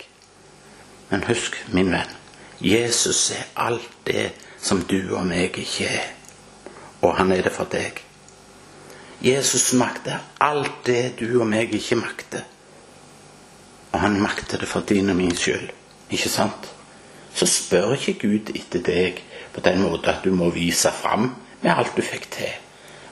Men 1.08 1.24
husk, 1.30 1.56
min 1.72 1.94
venn, 1.94 2.10
Jesus 2.62 3.32
er 3.32 3.44
alt 3.56 3.90
det 4.08 4.32
som 4.62 4.82
du 4.82 5.16
og 5.16 5.26
meg 5.30 5.58
ikke 5.62 5.86
er. 5.86 6.14
Og 7.06 7.14
han 7.18 7.32
er 7.32 7.44
det 7.46 7.54
for 7.54 7.70
deg. 7.70 8.02
Jesus 9.22 9.72
makter 9.74 10.22
alt 10.42 10.86
det 10.86 11.18
du 11.20 11.40
og 11.40 11.48
meg 11.50 11.74
ikke 11.74 12.00
makter. 12.00 12.46
Og 13.94 14.00
han 14.02 14.20
makter 14.22 14.58
det 14.62 14.70
for 14.70 14.86
din 14.86 15.10
og 15.10 15.16
min 15.18 15.36
skyld. 15.36 15.70
Ikke 16.10 16.30
sant? 16.30 16.70
Så 17.34 17.46
spør 17.46 17.94
ikke 17.94 18.18
Gud 18.22 18.54
etter 18.56 18.82
deg 18.82 19.22
på 19.54 19.62
den 19.62 19.82
måten 19.82 20.10
at 20.10 20.24
du 20.26 20.34
må 20.34 20.50
vise 20.54 20.92
fram 20.94 21.32
med 21.62 21.72
alt 21.74 21.94
du 21.98 22.02
fikk 22.06 22.30
til. 22.34 22.56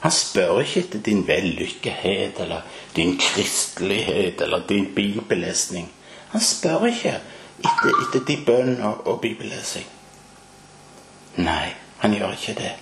Han 0.02 0.14
spør 0.14 0.60
ikke 0.62 0.82
etter 0.84 1.02
din 1.06 1.22
vellykkethet 1.26 2.40
eller 2.42 2.66
din 2.96 3.16
kristelighet 3.18 4.42
eller 4.42 4.66
din 4.68 4.90
bibellesning. 4.94 5.88
Han 6.34 6.42
spør 6.42 6.86
ikke 6.90 7.16
etter, 7.58 8.02
etter 8.02 8.24
de 8.26 8.36
bønn 8.46 8.76
og, 8.80 9.06
og 9.06 9.20
bibellesing. 9.22 9.86
Nei, 11.36 11.72
han 11.98 12.14
gjør 12.16 12.36
ikke 12.36 12.54
det. 12.60 12.74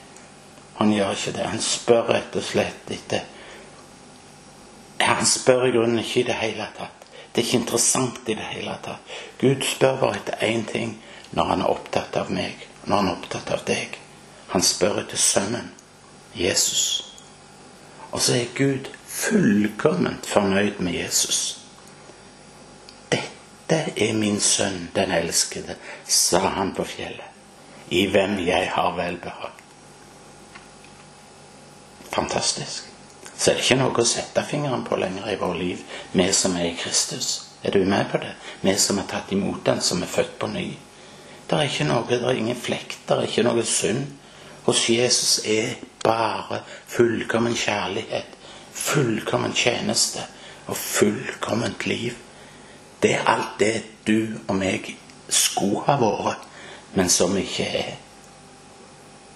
Han 0.74 0.92
gjør 0.92 1.14
ikke 1.14 1.32
det. 1.36 1.46
Han 1.46 1.62
spør 1.62 2.10
rett 2.10 2.36
og 2.36 2.44
slett 2.44 2.90
etter 2.90 3.30
Han 5.04 5.26
spør 5.26 5.66
i 5.68 5.72
grunnen 5.74 6.00
ikke 6.00 6.20
i 6.20 6.28
det 6.28 6.36
hele 6.38 6.66
tatt. 6.78 7.02
Det 7.32 7.42
er 7.42 7.46
ikke 7.46 7.58
interessant 7.58 8.28
i 8.30 8.36
det 8.38 8.46
hele 8.52 8.76
tatt. 8.82 9.14
Gud 9.40 9.64
spør 9.66 9.98
bare 10.00 10.20
etter 10.20 10.44
én 10.46 10.62
ting 10.70 10.94
når 11.34 11.50
han 11.50 11.64
er 11.64 11.72
opptatt 11.74 12.16
av 12.16 12.30
meg, 12.30 12.62
når 12.86 12.96
han 12.96 13.08
er 13.08 13.16
opptatt 13.18 13.50
av 13.50 13.64
deg. 13.66 13.98
Han 14.54 14.62
spør 14.62 15.00
etter 15.02 15.18
Sønnen, 15.18 15.72
Jesus. 16.38 16.84
Og 18.12 18.22
så 18.22 18.38
er 18.38 18.54
Gud 18.54 18.88
fullkomment 19.10 20.26
fornøyd 20.26 20.78
med 20.78 20.94
Jesus. 20.94 21.63
Dette 23.68 23.94
er 24.04 24.12
min 24.12 24.40
sønn, 24.40 24.90
den 24.94 25.12
elskede, 25.12 25.76
sa 26.04 26.38
han 26.58 26.74
på 26.76 26.84
fjellet, 26.84 27.30
i 27.88 28.06
hvem 28.12 28.38
jeg 28.44 28.70
har 28.74 28.96
velbehag. 28.96 29.62
Fantastisk. 32.12 32.90
Så 33.36 33.50
er 33.50 33.56
det 33.56 33.64
ikke 33.64 33.78
noe 33.80 33.98
å 33.98 34.06
sette 34.06 34.44
fingeren 34.46 34.84
på 34.86 34.98
lenger 35.00 35.32
i 35.32 35.38
vårt 35.40 35.58
liv, 35.58 35.80
vi 36.12 36.26
som 36.32 36.54
er 36.60 36.68
i 36.68 36.76
Kristus. 36.78 37.30
Er 37.64 37.72
du 37.74 37.84
med 37.88 38.04
på 38.10 38.20
det? 38.22 38.34
Vi 38.60 38.74
som 38.78 39.00
er 39.00 39.08
tatt 39.08 39.32
imot 39.32 39.64
Den, 39.66 39.80
som 39.80 40.02
er 40.02 40.12
født 40.12 40.38
på 40.38 40.46
ny. 40.52 40.66
Det 41.48 41.56
er 41.56 41.68
ikke 41.68 41.88
noe, 41.88 42.04
det 42.08 42.20
er 42.20 42.38
ingen 42.38 42.56
flekk, 42.56 42.98
det 43.08 43.16
er 43.16 43.26
ikke 43.28 43.46
noe 43.48 43.64
synd. 43.64 44.06
Hos 44.64 44.84
Jesus 44.88 45.40
er 45.44 45.74
bare 46.04 46.60
fullkommen 46.88 47.56
kjærlighet, 47.56 48.36
fullkommen 48.72 49.52
tjeneste 49.56 50.22
og 50.66 50.76
fullkomment 50.76 51.86
liv. 51.86 52.14
Det 53.04 53.12
er 53.12 53.26
alt 53.28 53.58
det 53.60 53.82
du 54.08 54.38
og 54.48 54.56
meg 54.56 54.86
skulle 55.28 55.82
ha 55.84 55.98
vært, 56.00 56.46
men 56.96 57.10
som 57.12 57.34
ikke 57.36 57.66
er. 57.68 57.90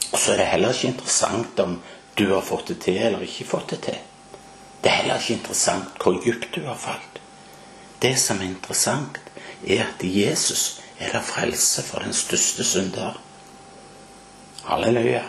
Og 0.09 0.17
så 0.17 0.33
er 0.33 0.41
det 0.41 0.47
heller 0.55 0.73
ikke 0.73 0.93
interessant 0.95 1.61
om 1.61 1.75
du 2.17 2.31
har 2.31 2.47
fått 2.49 2.73
det 2.73 2.79
til 2.87 2.97
eller 2.97 3.27
ikke 3.27 3.45
fått 3.51 3.75
det 3.75 3.81
til. 3.91 3.99
Det 4.81 4.89
er 4.89 5.03
heller 5.03 5.21
ikke 5.21 5.37
interessant 5.37 6.01
hvor 6.01 6.17
dypt 6.25 6.49
du 6.55 6.63
har 6.65 6.81
falt. 6.81 7.21
Det 8.01 8.15
som 8.17 8.41
er 8.41 8.49
interessant, 8.55 9.21
er 9.67 9.85
at 9.85 10.05
i 10.07 10.15
Jesus 10.23 10.81
er 10.99 11.13
det 11.13 11.25
frelse 11.29 11.83
for 11.83 12.09
den 12.09 12.17
største 12.17 12.65
synder. 12.65 13.21
Halleluja. 14.65 15.27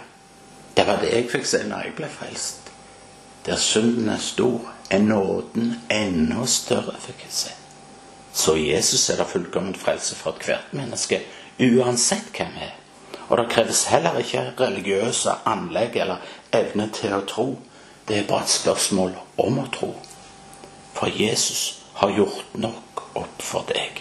Det 0.77 0.87
var 0.87 1.03
det 1.03 1.11
jeg 1.11 1.31
fikk 1.31 1.47
se 1.49 1.65
når 1.67 1.89
jeg 1.89 1.97
ble 1.99 2.07
frelst. 2.13 2.71
Der 3.45 3.59
synden 3.59 4.09
er 4.15 4.23
stor, 4.23 4.71
er 4.89 5.03
nåden 5.03 5.81
enda 5.91 6.45
større, 6.45 6.95
fikk 7.03 7.25
jeg 7.27 7.41
se. 7.43 7.59
Så 8.39 8.55
i 8.55 8.69
Jesus 8.71 9.09
er 9.09 9.17
det 9.19 9.27
fullkommen 9.27 9.75
frelse 9.75 10.15
for 10.15 10.37
ethvert 10.37 10.69
menneske, 10.71 11.17
uansett 11.59 12.29
hvem 12.37 12.53
vi 12.55 12.67
er. 12.69 12.77
Og 13.27 13.37
det 13.37 13.49
kreves 13.51 13.81
heller 13.91 14.15
ikke 14.21 14.45
religiøse 14.61 15.33
anlegg 15.45 15.97
eller 15.99 16.23
evne 16.55 16.85
til 16.95 17.17
å 17.17 17.25
tro. 17.27 17.47
Det 18.07 18.15
er 18.15 18.29
bare 18.29 18.47
et 18.47 18.53
spørsmål 18.53 19.11
om 19.43 19.59
å 19.59 19.65
tro. 19.75 19.89
For 20.95 21.11
Jesus 21.11 21.81
har 21.99 22.15
gjort 22.15 22.55
nok 22.55 23.03
opp 23.19 23.43
for 23.43 23.67
deg. 23.67 23.99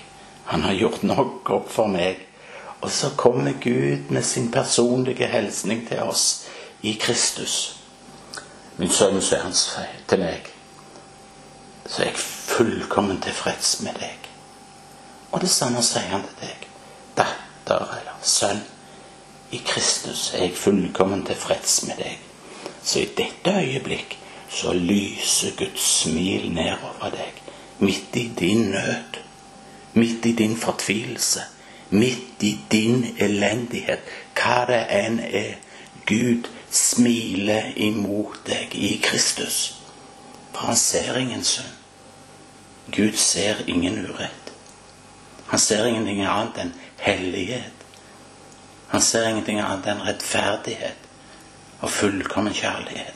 Han 0.52 0.62
har 0.68 0.78
gjort 0.78 1.02
nok 1.02 1.50
opp 1.58 1.74
for 1.74 1.90
meg. 1.90 2.22
Og 2.78 2.94
så 2.94 3.10
kommer 3.18 3.58
Gud 3.58 4.14
med 4.14 4.22
sin 4.24 4.52
personlige 4.54 5.26
hilsning 5.26 5.82
til 5.88 6.06
oss 6.06 6.46
i 6.86 6.94
Kristus. 6.94 7.58
Min 8.78 8.94
sønn, 8.94 9.18
sier 9.18 9.42
hans 9.42 9.66
til 10.06 10.22
meg, 10.22 10.46
så 11.90 12.04
er 12.04 12.12
jeg 12.12 12.22
fullkommen 12.22 13.18
tilfreds 13.26 13.80
med 13.82 13.98
deg. 13.98 14.27
Og 15.32 15.40
det 15.40 15.50
samme 15.50 15.82
sier 15.84 16.08
han 16.12 16.24
til 16.28 16.46
deg. 16.46 16.68
Datter 17.18 17.84
eller 17.98 18.22
sønn. 18.22 18.62
I 19.52 19.60
Kristus 19.64 20.30
er 20.34 20.48
jeg 20.48 20.56
fullkommen 20.60 21.24
tilfreds 21.26 21.82
med 21.88 22.00
deg. 22.02 22.18
Så 22.84 23.02
i 23.02 23.10
dette 23.16 23.52
øyeblikk 23.52 24.18
så 24.48 24.72
lyser 24.72 25.56
Guds 25.56 25.84
smil 26.02 26.50
nedover 26.52 27.12
deg. 27.16 27.44
Midt 27.78 28.16
i 28.16 28.26
din 28.38 28.70
nød. 28.72 29.22
Midt 29.94 30.26
i 30.26 30.32
din 30.32 30.56
fortvilelse 30.56 31.44
midt 31.90 32.42
i 32.42 32.58
din 32.72 33.16
elendighet, 33.18 34.00
hva 34.36 34.64
det 34.68 34.84
enn 34.92 35.18
er. 35.20 35.56
Gud 36.08 36.48
smiler 36.72 37.72
imot 37.76 38.40
deg 38.46 38.72
i 38.74 38.96
Kristus. 39.04 39.74
For 40.52 40.70
han 40.70 40.76
ser 40.76 41.16
ingen 41.20 41.44
synd. 41.44 41.74
Gud 42.92 43.16
ser 43.20 43.60
ingen 43.68 43.98
urett. 44.06 44.37
Han 45.48 45.60
ser 45.60 45.86
ingenting 45.86 46.22
annet 46.24 46.58
enn 46.62 46.72
hellighet. 47.00 47.86
Han 48.88 49.02
ser 49.04 49.28
ingenting 49.28 49.60
annet 49.60 49.86
enn 49.88 50.02
rettferdighet 50.04 51.06
og 51.80 51.92
fullkommen 51.92 52.54
kjærlighet. 52.56 53.14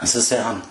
Og 0.00 0.08
så 0.08 0.22
ser 0.24 0.42
han 0.42 0.62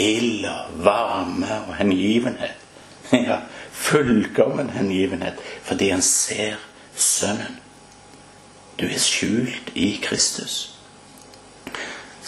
ild 0.00 0.44
og 0.48 0.84
varme 0.84 1.60
og 1.68 1.76
hengivenhet. 1.80 2.56
Ja, 3.10 3.40
fullkommen 3.72 4.68
hengivenhet 4.70 5.40
fordi 5.66 5.88
han 5.90 6.02
ser 6.02 6.60
Sønnen. 6.94 7.56
Du 8.80 8.84
er 8.86 8.98
skjult 9.02 9.72
i 9.74 10.00
Kristus. 10.02 10.79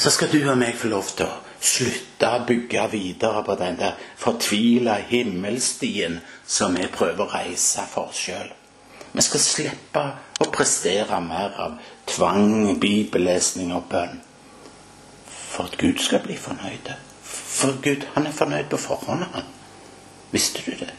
Så 0.03 0.11
skal 0.11 0.33
du 0.33 0.41
og 0.51 0.57
meg 0.59 0.75
få 0.75 0.89
lov 0.91 1.13
til 1.15 1.29
å 1.29 1.35
slutte 1.63 2.27
å 2.27 2.41
bygge 2.47 2.89
videre 2.91 3.45
på 3.47 3.55
den 3.61 3.77
der 3.79 4.01
fortvila 4.19 4.97
himmelstien 5.07 6.17
som 6.43 6.75
vi 6.75 6.89
prøver 6.91 7.23
å 7.23 7.31
reise 7.31 7.85
for 7.87 8.11
oss 8.11 8.25
sjøl. 8.25 8.49
Vi 9.13 9.23
skal 9.23 9.45
slippe 9.45 10.03
å 10.43 10.49
prestere 10.51 11.21
mer 11.23 11.55
av 11.67 11.77
tvang, 12.11 12.81
bibellesning 12.83 13.71
og 13.77 13.87
bønn. 13.93 14.19
For 15.53 15.71
at 15.71 15.79
Gud 15.79 16.03
skal 16.03 16.25
bli 16.27 16.35
fornøyd. 16.35 16.91
For 17.23 17.79
Gud, 17.87 18.09
han 18.17 18.27
er 18.27 18.35
fornøyd 18.35 18.73
på 18.75 18.83
forhånd, 18.83 19.23
han. 19.37 19.47
Visste 20.35 20.67
du 20.67 20.75
det? 20.83 20.91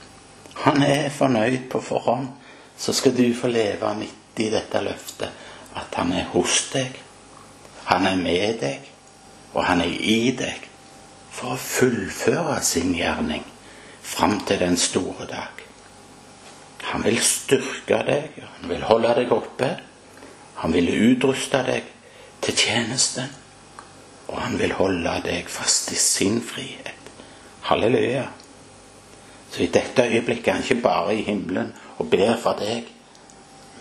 Han 0.64 0.80
er 0.88 1.10
fornøyd 1.12 1.68
på 1.76 1.84
forhånd. 1.84 2.32
Så 2.80 2.96
skal 2.96 3.20
du 3.20 3.26
få 3.36 3.52
leve 3.52 3.92
midt 4.00 4.40
i 4.48 4.48
dette 4.54 4.80
løftet 4.88 5.44
at 5.76 6.00
han 6.00 6.16
er 6.16 6.32
hos 6.32 6.70
deg. 6.72 6.96
Han 7.92 8.08
er 8.08 8.16
med 8.16 8.62
deg, 8.64 8.93
og 9.54 9.66
han 9.66 9.82
er 9.82 9.94
i 9.94 10.32
deg 10.38 10.70
for 11.34 11.54
å 11.54 11.62
fullføre 11.62 12.60
sin 12.66 12.94
gjerning 12.98 13.44
fram 14.04 14.40
til 14.48 14.60
den 14.62 14.78
store 14.78 15.28
dag. 15.30 15.64
Han 16.92 17.06
vil 17.06 17.20
styrke 17.24 18.02
deg, 18.06 18.38
han 18.60 18.70
vil 18.70 18.86
holde 18.86 19.16
deg 19.18 19.32
oppe. 19.34 19.70
Han 20.62 20.74
vil 20.76 20.92
utruste 20.94 21.64
deg 21.66 21.88
til 22.44 22.56
tjenesten, 22.60 23.32
og 24.28 24.38
han 24.40 24.58
vil 24.60 24.76
holde 24.78 25.16
deg 25.26 25.50
fast 25.52 25.92
i 25.92 26.00
sin 26.00 26.42
frihet. 26.44 27.12
Halleluja. 27.68 28.28
Så 29.52 29.64
i 29.64 29.72
dette 29.74 30.06
øyeblikket 30.06 30.48
er 30.48 30.58
han 30.58 30.64
ikke 30.66 30.84
bare 30.84 31.16
i 31.16 31.26
himmelen 31.26 31.74
og 31.98 32.10
ber 32.12 32.36
for 32.42 32.60
deg, 32.60 32.88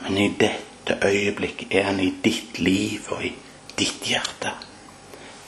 men 0.03 0.19
i 0.19 0.29
dette 0.39 0.99
øyeblikket 1.07 1.75
er 1.79 1.89
han 1.91 2.01
i 2.03 2.11
ditt 2.25 2.59
liv 2.59 3.09
og 3.15 3.25
i 3.25 3.33
ditt 3.79 4.09
hjerte. 4.11 4.53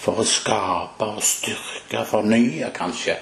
For 0.05 0.21
å 0.21 0.27
skape 0.29 1.07
og 1.17 1.23
styrke, 1.25 2.05
fornye 2.09 2.69
kanskje, 2.77 3.17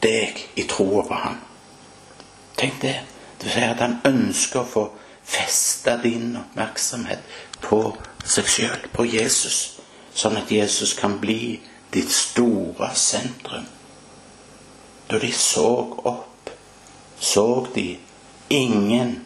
deg 0.00 0.40
i 0.56 0.64
troa 0.68 1.04
på 1.08 1.18
Han. 1.20 1.42
Tenk 2.56 2.80
det. 2.80 2.96
Det 3.38 3.50
vil 3.50 3.52
si 3.52 3.66
at 3.66 3.80
han 3.82 3.98
ønsker 4.08 4.60
å 4.62 4.68
få 4.68 4.82
feste 5.24 5.96
din 6.02 6.36
oppmerksomhet 6.38 7.24
på 7.64 7.80
seg 8.24 8.48
sjøl, 8.48 8.86
på 8.92 9.04
Jesus, 9.08 9.80
sånn 10.16 10.38
at 10.40 10.52
Jesus 10.52 10.94
kan 10.96 11.18
bli 11.20 11.58
ditt 11.92 12.12
store 12.12 12.92
sentrum. 12.96 13.66
Da 15.10 15.20
de 15.20 15.32
så 15.36 15.68
opp, 16.08 16.52
så 17.20 17.66
de 17.74 17.98
ingen 18.48 19.16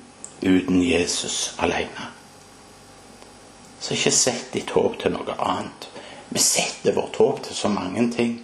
uten 0.42 0.82
Jesus 0.82 1.52
alene. 1.58 2.10
Så 3.80 3.94
ikke 3.94 4.14
sett 4.14 4.50
ditt 4.54 4.74
håp 4.74 4.98
til 4.98 5.14
noe 5.14 5.36
annet. 5.38 5.88
Vi 6.28 6.38
setter 6.38 6.94
vårt 6.94 7.16
håp 7.16 7.42
til 7.42 7.56
så 7.56 7.68
mange 7.68 8.12
ting. 8.12 8.38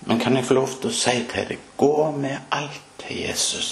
Men 0.00 0.20
kan 0.20 0.36
jeg 0.36 0.44
få 0.44 0.54
lov 0.54 0.72
til 0.80 0.90
å 0.90 0.94
si 0.94 1.14
til 1.28 1.48
deg 1.50 1.70
gå 1.76 2.10
med 2.16 2.54
alt 2.54 2.82
til 3.02 3.20
Jesus. 3.20 3.70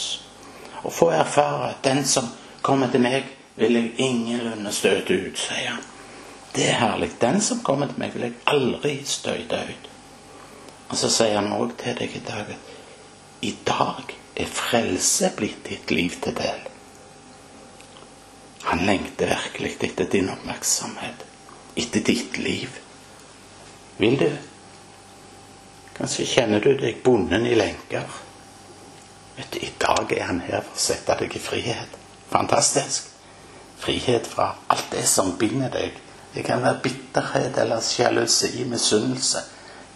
Og 0.82 0.92
få 0.92 1.10
erfare 1.14 1.70
at 1.70 1.84
den 1.84 2.04
som 2.04 2.28
kommer 2.62 2.90
til 2.92 3.00
meg, 3.00 3.24
vil 3.56 3.78
jeg 3.78 3.94
ingenlunde 4.04 4.72
støte 4.72 5.16
ut, 5.16 5.38
sier 5.40 5.70
han. 5.70 5.84
Det 6.56 6.68
er 6.68 6.80
herlig. 6.80 7.10
Den 7.20 7.40
som 7.40 7.62
kommer 7.64 7.88
til 7.88 8.00
meg, 8.00 8.12
vil 8.14 8.28
jeg 8.28 8.38
aldri 8.52 8.94
støte 9.04 9.60
ut. 9.70 9.88
Og 10.88 10.96
så 11.00 11.10
sier 11.10 11.38
han 11.40 11.52
òg 11.56 11.76
til 11.80 11.96
deg 11.98 12.16
i 12.16 12.24
dag 12.26 12.52
at 12.52 12.72
i 13.44 13.52
dag 13.66 14.12
er 14.36 14.48
frelse 14.50 15.30
blitt 15.36 15.64
ditt 15.68 15.90
liv 15.90 16.14
til 16.22 16.36
del. 16.36 16.62
Han 18.66 18.86
lengter 18.88 19.30
virkelig 19.30 19.76
etter 19.86 20.08
din 20.10 20.30
oppmerksomhet, 20.32 21.24
etter 21.76 22.04
ditt 22.04 22.38
liv. 22.38 22.80
Vil 23.96 24.18
du? 24.20 24.30
Kanskje 25.96 26.26
kjenner 26.28 26.60
du 26.60 26.74
deg 26.76 27.02
bonden 27.04 27.46
i 27.48 27.54
lenker. 27.56 28.04
Vet 29.36 29.52
du, 29.52 29.58
I 29.64 29.70
dag 29.80 30.12
er 30.12 30.26
han 30.28 30.40
her 30.44 30.64
for 30.64 30.76
å 30.76 30.82
sette 30.86 31.16
deg 31.20 31.36
i 31.36 31.40
frihet. 31.40 31.96
Fantastisk. 32.32 33.12
Frihet 33.80 34.26
fra 34.28 34.50
alt 34.72 34.90
det 34.92 35.04
som 35.08 35.36
binder 35.40 35.72
deg. 35.72 35.96
Det 36.34 36.44
kan 36.44 36.62
være 36.64 36.82
bitterhet 36.84 37.56
eller 37.58 37.80
sjalusi, 37.80 38.64
misunnelse. 38.68 39.40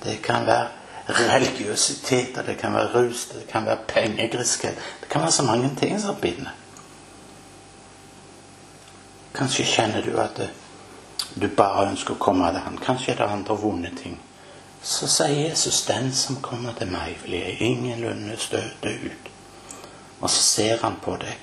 Det 0.00 0.20
kan 0.24 0.46
være 0.48 0.68
religiøsitet, 1.10 2.38
det 2.46 2.56
kan 2.60 2.72
være 2.74 2.92
rus, 2.94 3.26
det 3.32 3.44
kan 3.48 3.66
være 3.66 3.84
pengegriskhet. 3.88 4.78
Det 5.00 5.08
kan 5.08 5.22
være 5.22 5.32
så 5.32 5.42
mange 5.42 5.70
ting 5.80 6.00
som 6.00 6.16
binder. 6.16 6.54
Kanskje 9.34 9.64
kjenner 9.64 10.04
du 10.04 10.16
at 10.20 10.40
du 11.34 11.48
bare 11.48 11.90
ønsker 11.90 12.14
å 12.14 12.22
komme 12.22 12.50
til 12.50 12.64
Han. 12.64 12.78
Kanskje 12.78 13.12
er 13.12 13.16
det 13.16 13.30
andre 13.30 13.56
vonde 13.56 13.90
ting. 13.96 14.18
Så 14.82 15.06
sier 15.06 15.48
Jesus, 15.48 15.82
'Den 15.86 16.12
som 16.12 16.36
kommer 16.42 16.72
til 16.72 16.86
meg, 16.86 17.18
vil 17.24 17.32
jeg 17.32 17.56
ingenlunde 17.60 18.36
støte 18.36 18.88
ut'. 18.88 19.30
Og 20.20 20.30
så 20.30 20.42
ser 20.42 20.76
han 20.82 20.96
på 21.02 21.16
deg 21.16 21.38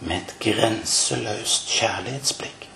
med 0.00 0.16
et 0.16 0.34
grenseløst 0.40 1.68
kjærlighetsblikk. 1.68 2.68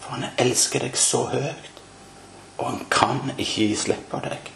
For 0.00 0.10
han 0.10 0.24
elsker 0.38 0.78
deg 0.78 0.96
så 0.96 1.24
høyt, 1.24 1.82
og 2.58 2.66
han 2.66 2.86
kan 2.90 3.32
ikke 3.38 3.52
gi 3.52 3.76
slipp 3.76 4.10
på 4.10 4.20
deg. 4.24 4.52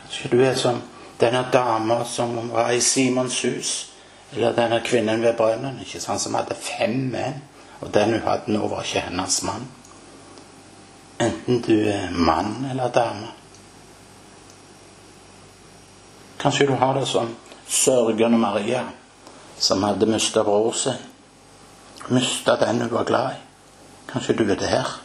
Kanskje 0.00 0.30
du 0.30 0.42
er 0.44 0.54
som 0.54 0.82
denne 1.20 1.48
dama 1.52 2.04
som 2.04 2.50
var 2.52 2.70
i 2.70 2.80
Simons 2.80 3.42
hus, 3.44 3.92
eller 4.32 4.52
denne 4.52 4.80
kvinnen 4.84 5.22
ved 5.22 5.36
brønnen, 5.36 5.80
ikke 5.80 6.00
sant, 6.00 6.20
som 6.20 6.34
hadde 6.34 6.56
fem 6.60 6.96
menn. 7.12 7.42
Og 7.80 7.94
den 7.94 8.12
hun 8.12 8.22
hadde 8.24 8.52
nå, 8.52 8.68
var 8.68 8.82
ikke 8.82 9.04
hennes 9.08 9.42
mann. 9.42 9.66
Enten 11.20 11.62
du 11.64 11.74
er 11.88 12.10
mann 12.10 12.66
eller 12.70 12.92
dame. 12.92 13.32
Kanskje 16.38 16.66
du 16.66 16.72
har 16.72 16.94
det 16.94 17.06
som 17.08 17.36
sørgende 17.66 18.38
Maria, 18.38 18.84
som 19.58 19.82
hadde 19.82 20.06
mista 20.06 20.44
bror 20.44 20.72
sin. 20.72 21.00
Mista 22.08 22.56
den 22.56 22.80
hun 22.80 22.92
var 22.92 23.04
glad 23.04 23.30
i. 23.32 23.40
Kanskje 24.12 24.36
du 24.36 24.44
er 24.50 24.60
der. 24.60 25.00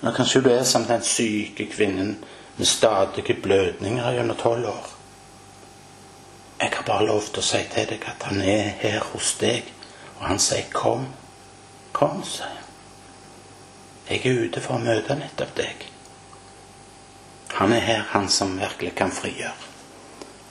Eller 0.00 0.12
kanskje 0.16 0.40
du 0.40 0.50
er 0.50 0.64
som 0.64 0.84
den 0.84 1.02
syke 1.02 1.66
kvinnen 1.66 2.24
med 2.56 2.66
stadige 2.66 3.34
blødninger 3.42 4.12
gjennom 4.12 4.36
tolv 4.36 4.66
år. 4.66 4.86
Jeg 6.60 6.72
har 6.76 6.84
bare 6.86 7.06
lov 7.06 7.22
til 7.22 7.40
å 7.40 7.44
si 7.44 7.60
til 7.72 7.86
deg 7.88 8.04
at 8.08 8.24
han 8.28 8.40
er 8.40 8.72
her 8.80 9.00
hos 9.12 9.34
deg, 9.40 9.64
og 10.18 10.26
han 10.26 10.38
sier 10.38 10.64
'kom'. 10.72 11.19
Kom, 12.00 12.22
sier 12.24 12.48
han. 12.48 12.68
Jeg 14.08 14.22
er 14.24 14.44
ute 14.46 14.60
for 14.64 14.78
å 14.78 14.80
møte 14.80 15.12
nettopp 15.20 15.50
deg. 15.58 15.82
Han 17.58 17.74
er 17.76 17.82
her, 17.84 18.06
han 18.14 18.30
som 18.32 18.54
virkelig 18.56 18.94
kan 18.96 19.12
frigjøre. 19.12 19.68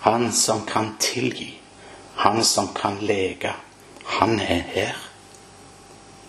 Han 0.04 0.28
som 0.32 0.62
kan 0.70 0.92
tilgi. 1.02 1.56
Han 2.22 2.44
som 2.46 2.70
kan 2.78 3.00
leke. 3.02 3.56
Han 4.20 4.38
er 4.40 4.62
her. 4.76 5.00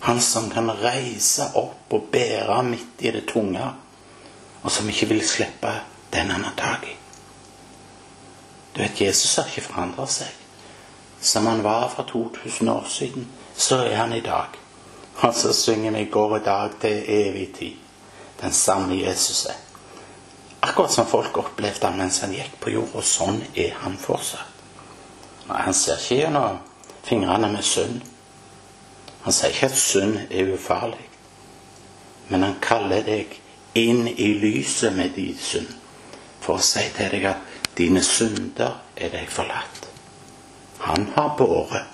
Han 0.07 0.21
som 0.25 0.49
kan 0.49 0.71
reise 0.81 1.51
opp 1.53 1.93
og 1.93 2.09
bære 2.09 2.57
midt 2.65 3.05
i 3.05 3.11
det 3.13 3.27
tunge, 3.29 3.67
og 4.63 4.73
som 4.73 4.89
ikke 4.89 5.11
vil 5.11 5.21
slippe 5.27 5.75
den 6.15 6.33
han 6.33 6.47
har 6.49 6.57
tak 6.57 6.87
i. 6.89 6.95
Du 8.73 8.81
vet, 8.81 9.01
Jesus 9.05 9.35
har 9.37 9.53
ikke 9.53 9.67
forandret 9.69 10.15
seg. 10.17 10.33
Som 11.21 11.45
han 11.45 11.61
var 11.61 11.91
for 11.93 12.09
2000 12.09 12.73
år 12.73 12.89
siden, 12.89 13.29
så 13.53 13.83
er 13.85 13.95
han 14.01 14.17
i 14.17 14.25
dag. 14.25 14.60
Og 15.21 15.35
så 15.35 15.53
synger 15.53 15.91
vi 15.91 16.05
'Går 16.05 16.37
i 16.37 16.43
dag 16.43 16.69
til 16.81 17.03
evig 17.07 17.49
tid'. 17.57 17.77
Den 18.41 18.51
samme 18.51 19.07
Jesus 19.07 19.45
er. 19.45 19.53
Akkurat 20.61 20.91
som 20.91 21.07
folk 21.07 21.37
opplevde 21.37 21.87
han 21.87 21.97
mens 21.97 22.19
han 22.19 22.33
gikk 22.33 22.59
på 22.61 22.69
jord, 22.69 22.89
Og 22.93 23.03
sånn 23.03 23.43
er 23.55 23.73
han 23.73 23.97
fortsatt. 23.97 24.47
Han 25.49 25.73
ser 25.73 25.97
ikke 25.97 26.15
gjennom 26.15 26.57
fingrene 27.03 27.51
med 27.51 27.63
synd. 27.63 28.01
Han 29.21 29.33
sier 29.33 29.49
ikke 29.49 29.65
at 29.65 29.77
synd 29.77 30.17
er 30.31 30.53
ufarlig. 30.53 31.09
Men 32.29 32.43
han 32.43 32.55
kaller 32.61 33.03
deg 33.03 33.41
inn 33.75 34.07
i 34.07 34.33
lyset 34.33 34.93
med 34.93 35.09
din 35.15 35.37
synd. 35.37 35.73
For 36.39 36.57
å 36.57 36.65
si 36.65 36.79
til 36.97 37.11
deg 37.11 37.25
at 37.25 37.37
dine 37.77 38.03
synder 38.03 38.79
er 38.97 39.09
deg 39.09 39.29
forlatt. 39.29 39.87
Han 40.79 41.11
har 41.15 41.35
båret 41.37 41.85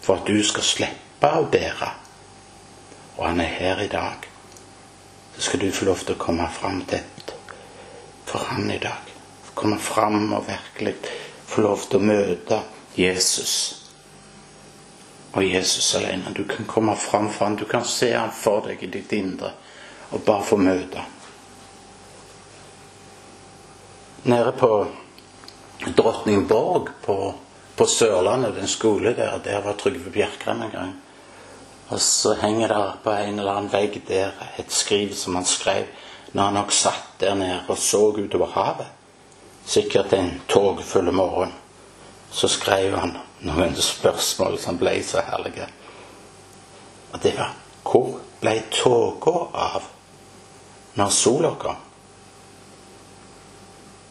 for 0.00 0.16
at 0.16 0.26
du 0.26 0.42
skal 0.44 0.62
slippe 0.62 1.32
å 1.32 1.48
bære 1.52 2.05
og 3.16 3.26
han 3.26 3.40
er 3.40 3.52
her 3.58 3.82
i 3.82 3.88
dag, 3.88 4.28
så 5.36 5.42
skal 5.42 5.60
du 5.60 5.72
få 5.72 5.88
lov 5.88 6.04
til 6.04 6.16
å 6.16 6.20
komme 6.20 6.48
fram 6.52 6.82
til 6.88 7.04
for 8.26 8.38
han 8.38 8.70
i 8.70 8.78
dag. 8.78 9.12
Komme 9.54 9.78
fram 9.78 10.32
og 10.32 10.48
virkelig 10.48 10.94
få 11.46 11.62
lov 11.62 11.84
til 11.88 12.00
å 12.00 12.06
møte 12.10 12.60
Jesus. 12.96 13.52
Og 15.32 15.44
Jesus 15.44 15.94
alene. 15.94 16.34
Du 16.34 16.44
kan 16.44 16.66
komme 16.68 16.96
fram 16.96 17.30
for 17.30 17.46
han, 17.46 17.56
du 17.56 17.64
kan 17.64 17.84
se 17.84 18.10
han 18.12 18.34
for 18.34 18.66
deg 18.66 18.82
i 18.82 18.90
ditt 18.92 19.12
indre 19.16 19.52
og 20.10 20.22
bare 20.26 20.44
få 20.44 20.58
møte 20.60 21.00
han. 21.00 21.12
Nede 24.26 24.52
på 24.58 24.70
Drottningborg 25.96 26.90
på, 27.04 27.16
på 27.76 27.86
Sørlandet, 27.86 28.56
den 28.56 28.68
skole 28.68 29.12
der, 29.14 29.38
der 29.44 29.62
var 29.62 29.78
Trygve 29.78 30.10
Bjerkreim 30.10 30.64
en 30.66 30.72
gang. 30.72 30.94
Og 31.88 32.00
så 32.00 32.34
henger 32.34 32.68
det 32.68 32.92
på 33.04 33.10
en 33.10 33.38
eller 33.38 33.52
annen 33.52 33.72
vegg 33.72 34.00
der 34.08 34.34
et 34.58 34.72
skriv 34.74 35.14
som 35.14 35.38
han 35.38 35.46
skrev 35.46 35.86
når 36.32 36.42
han 36.42 36.58
nok 36.58 36.72
satt 36.74 37.20
der 37.20 37.34
nede 37.38 37.60
og 37.68 37.78
så 37.78 38.00
utover 38.12 38.50
havet, 38.52 38.88
sikkert 39.66 40.12
en 40.12 40.40
togfull 40.48 41.12
morgen, 41.14 41.52
så 42.30 42.48
skrev 42.50 42.96
han 42.98 43.14
noen 43.46 43.76
spørsmål 43.78 44.58
som 44.60 44.78
ble 44.78 44.98
så 45.06 45.22
herlige. 45.24 45.68
Og 47.12 47.22
det 47.22 47.36
var 47.38 47.54
hvor 47.86 48.18
ble 48.42 48.56
tåka 48.74 49.36
av 49.54 49.86
når 50.98 51.12
sola 51.14 51.52
kom? 51.60 51.78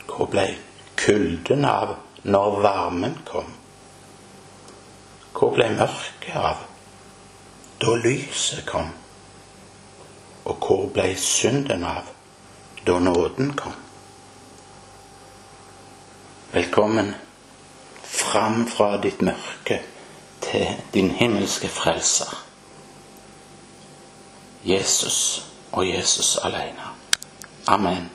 Hvor 0.07 0.31
ble 0.31 0.47
kulden 0.95 1.67
av 1.67 1.97
når 2.23 2.61
varmen 2.63 3.19
kom? 3.27 3.51
Hvor 5.35 5.53
ble 5.57 5.69
mørket 5.75 6.39
av 6.39 6.63
da 7.81 7.95
lyset 7.95 8.65
kom? 8.65 8.89
Og 10.45 10.55
hvor 10.55 10.87
ble 10.93 11.15
synden 11.17 11.83
av 11.83 12.11
da 12.87 12.99
nåden 12.99 13.53
kom? 13.57 13.73
Velkommen 16.51 17.13
fram 18.03 18.67
fra 18.67 18.97
ditt 19.01 19.21
mørke 19.21 19.81
til 20.41 20.67
din 20.93 21.11
himmelske 21.11 21.67
frelser. 21.67 22.45
Jesus 24.65 25.45
og 25.71 25.89
Jesus 25.89 26.37
alene. 26.37 26.93
Amen. 27.67 28.09